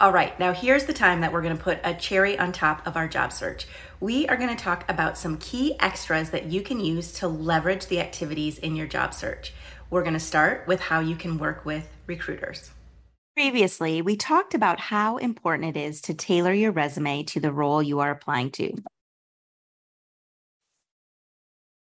All 0.00 0.12
right, 0.12 0.38
now 0.38 0.52
here's 0.52 0.84
the 0.84 0.92
time 0.92 1.22
that 1.22 1.32
we're 1.32 1.42
gonna 1.42 1.56
put 1.56 1.80
a 1.82 1.92
cherry 1.92 2.38
on 2.38 2.52
top 2.52 2.86
of 2.86 2.96
our 2.96 3.08
job 3.08 3.32
search. 3.32 3.66
We 3.98 4.28
are 4.28 4.36
gonna 4.36 4.54
talk 4.54 4.88
about 4.88 5.18
some 5.18 5.38
key 5.38 5.74
extras 5.80 6.30
that 6.30 6.44
you 6.44 6.62
can 6.62 6.78
use 6.78 7.10
to 7.14 7.26
leverage 7.26 7.88
the 7.88 7.98
activities 7.98 8.58
in 8.58 8.76
your 8.76 8.86
job 8.86 9.12
search. 9.12 9.52
We're 9.90 10.04
gonna 10.04 10.20
start 10.20 10.68
with 10.68 10.82
how 10.82 11.00
you 11.00 11.16
can 11.16 11.36
work 11.36 11.64
with 11.64 11.88
recruiters. 12.06 12.70
Previously, 13.34 14.00
we 14.00 14.14
talked 14.14 14.54
about 14.54 14.78
how 14.78 15.16
important 15.16 15.76
it 15.76 15.80
is 15.80 16.00
to 16.02 16.14
tailor 16.14 16.52
your 16.52 16.70
resume 16.70 17.24
to 17.24 17.40
the 17.40 17.52
role 17.52 17.82
you 17.82 17.98
are 17.98 18.12
applying 18.12 18.52
to. 18.52 18.72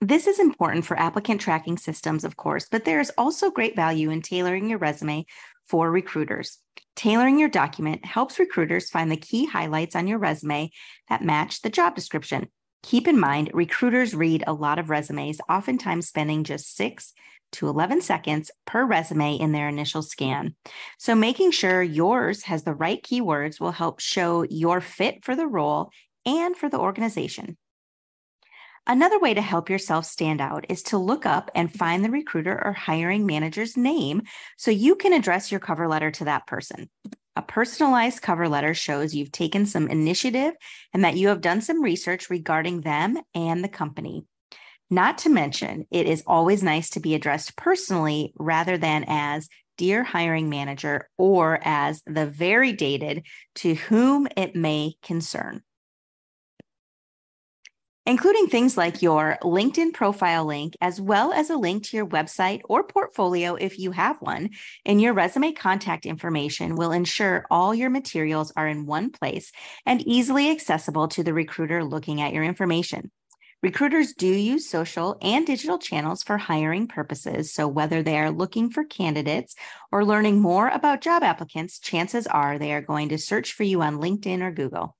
This 0.00 0.26
is 0.26 0.40
important 0.40 0.84
for 0.84 0.98
applicant 0.98 1.40
tracking 1.40 1.78
systems, 1.78 2.24
of 2.24 2.36
course, 2.36 2.66
but 2.68 2.84
there 2.84 2.98
is 2.98 3.12
also 3.16 3.52
great 3.52 3.76
value 3.76 4.10
in 4.10 4.20
tailoring 4.20 4.68
your 4.68 4.80
resume 4.80 5.24
for 5.66 5.90
recruiters. 5.90 6.58
Tailoring 6.94 7.38
your 7.38 7.48
document 7.48 8.04
helps 8.04 8.38
recruiters 8.38 8.90
find 8.90 9.10
the 9.10 9.16
key 9.16 9.46
highlights 9.46 9.96
on 9.96 10.06
your 10.06 10.18
resume 10.18 10.70
that 11.08 11.24
match 11.24 11.62
the 11.62 11.70
job 11.70 11.94
description. 11.94 12.48
Keep 12.82 13.08
in 13.08 13.18
mind, 13.18 13.50
recruiters 13.54 14.14
read 14.14 14.44
a 14.46 14.52
lot 14.52 14.78
of 14.78 14.90
resumes, 14.90 15.40
oftentimes 15.48 16.08
spending 16.08 16.44
just 16.44 16.76
six 16.76 17.14
to 17.52 17.68
11 17.68 18.00
seconds 18.00 18.50
per 18.66 18.84
resume 18.84 19.36
in 19.36 19.52
their 19.52 19.68
initial 19.68 20.02
scan. 20.02 20.54
So, 20.98 21.14
making 21.14 21.52
sure 21.52 21.82
yours 21.82 22.42
has 22.44 22.64
the 22.64 22.74
right 22.74 23.02
keywords 23.02 23.60
will 23.60 23.72
help 23.72 24.00
show 24.00 24.42
your 24.42 24.80
fit 24.80 25.24
for 25.24 25.36
the 25.36 25.46
role 25.46 25.90
and 26.26 26.56
for 26.56 26.68
the 26.68 26.78
organization. 26.78 27.56
Another 28.84 29.20
way 29.20 29.32
to 29.32 29.40
help 29.40 29.70
yourself 29.70 30.06
stand 30.06 30.40
out 30.40 30.66
is 30.68 30.82
to 30.84 30.98
look 30.98 31.24
up 31.24 31.52
and 31.54 31.72
find 31.72 32.04
the 32.04 32.10
recruiter 32.10 32.60
or 32.64 32.72
hiring 32.72 33.26
manager's 33.26 33.76
name 33.76 34.22
so 34.56 34.72
you 34.72 34.96
can 34.96 35.12
address 35.12 35.52
your 35.52 35.60
cover 35.60 35.86
letter 35.86 36.10
to 36.10 36.24
that 36.24 36.48
person. 36.48 36.90
A 37.36 37.42
personalized 37.42 38.22
cover 38.22 38.48
letter 38.48 38.74
shows 38.74 39.14
you've 39.14 39.30
taken 39.30 39.66
some 39.66 39.86
initiative 39.86 40.54
and 40.92 41.04
that 41.04 41.16
you 41.16 41.28
have 41.28 41.40
done 41.40 41.60
some 41.60 41.80
research 41.80 42.28
regarding 42.28 42.80
them 42.80 43.18
and 43.34 43.62
the 43.62 43.68
company. 43.68 44.26
Not 44.90 45.18
to 45.18 45.30
mention, 45.30 45.86
it 45.92 46.06
is 46.06 46.24
always 46.26 46.62
nice 46.62 46.90
to 46.90 47.00
be 47.00 47.14
addressed 47.14 47.56
personally 47.56 48.34
rather 48.36 48.76
than 48.76 49.04
as 49.06 49.48
Dear 49.78 50.02
Hiring 50.02 50.50
Manager 50.50 51.08
or 51.16 51.60
as 51.62 52.02
the 52.04 52.26
very 52.26 52.72
dated 52.72 53.26
to 53.56 53.74
whom 53.74 54.26
it 54.36 54.56
may 54.56 54.94
concern 55.02 55.62
including 58.06 58.48
things 58.48 58.76
like 58.76 59.02
your 59.02 59.38
LinkedIn 59.42 59.92
profile 59.92 60.44
link, 60.44 60.74
as 60.80 61.00
well 61.00 61.32
as 61.32 61.50
a 61.50 61.56
link 61.56 61.84
to 61.84 61.96
your 61.96 62.06
website 62.06 62.60
or 62.64 62.82
portfolio 62.82 63.54
if 63.54 63.78
you 63.78 63.92
have 63.92 64.20
one, 64.20 64.50
and 64.84 65.00
your 65.00 65.12
resume 65.12 65.52
contact 65.52 66.04
information 66.06 66.74
will 66.74 66.92
ensure 66.92 67.46
all 67.50 67.74
your 67.74 67.90
materials 67.90 68.52
are 68.56 68.66
in 68.66 68.86
one 68.86 69.10
place 69.10 69.52
and 69.86 70.06
easily 70.06 70.50
accessible 70.50 71.08
to 71.08 71.22
the 71.22 71.34
recruiter 71.34 71.84
looking 71.84 72.20
at 72.20 72.32
your 72.32 72.44
information. 72.44 73.10
Recruiters 73.62 74.14
do 74.14 74.26
use 74.26 74.68
social 74.68 75.16
and 75.22 75.46
digital 75.46 75.78
channels 75.78 76.24
for 76.24 76.36
hiring 76.36 76.88
purposes. 76.88 77.54
So, 77.54 77.68
whether 77.68 78.02
they 78.02 78.18
are 78.18 78.32
looking 78.32 78.70
for 78.70 78.82
candidates 78.82 79.54
or 79.92 80.04
learning 80.04 80.40
more 80.40 80.66
about 80.66 81.00
job 81.00 81.22
applicants, 81.22 81.78
chances 81.78 82.26
are 82.26 82.58
they 82.58 82.72
are 82.72 82.80
going 82.80 83.10
to 83.10 83.18
search 83.18 83.52
for 83.52 83.62
you 83.62 83.80
on 83.80 84.00
LinkedIn 84.00 84.42
or 84.42 84.50
Google. 84.50 84.96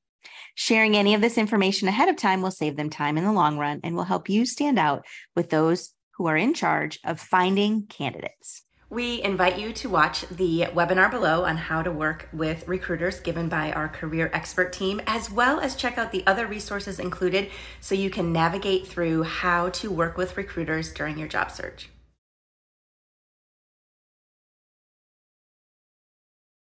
Sharing 0.55 0.97
any 0.97 1.15
of 1.15 1.21
this 1.21 1.39
information 1.39 1.89
ahead 1.89 2.09
of 2.09 2.17
time 2.17 2.43
will 2.43 2.51
save 2.51 2.77
them 2.77 2.91
time 2.91 3.17
in 3.17 3.25
the 3.25 3.33
long 3.33 3.59
run 3.59 3.81
and 3.83 3.97
will 3.97 4.05
help 4.05 4.29
you 4.29 4.45
stand 4.47 4.79
out 4.79 5.05
with 5.35 5.51
those 5.51 5.95
who 6.17 6.27
are 6.27 6.37
in 6.37 6.55
charge 6.55 6.99
of 7.05 7.21
finding 7.21 7.87
candidates. 7.87 8.63
We 8.91 9.23
invite 9.23 9.59
you 9.59 9.73
to 9.73 9.89
watch 9.89 10.27
the 10.29 10.67
webinar 10.75 11.11
below 11.11 11.47
on 11.47 11.57
how 11.57 11.81
to 11.81 11.91
work 11.91 12.29
with 12.31 12.69
recruiters 12.69 13.21
given 13.21 13.49
by 13.49 13.73
our 13.73 13.89
career 13.89 14.31
expert 14.35 14.71
team, 14.71 15.01
as 15.07 15.31
well 15.31 15.61
as 15.61 15.75
check 15.75 15.97
out 15.97 16.13
the 16.13 16.27
other 16.27 16.47
resources 16.47 16.99
included 16.99 17.51
so 17.81 17.95
you 17.95 18.11
can 18.11 18.35
navigate 18.35 18.87
through 18.87 19.23
how 19.23 19.71
to 19.71 19.91
work 19.91 20.19
with 20.19 20.37
recruiters 20.37 20.93
during 20.93 21.19
your 21.19 21.29
job 21.29 21.51
search. 21.51 21.89